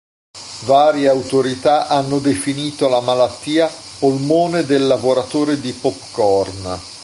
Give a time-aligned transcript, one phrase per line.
[0.65, 3.69] Varie autorità hanno definito la malattia
[3.99, 6.79] "polmone del lavoratore di popcorn".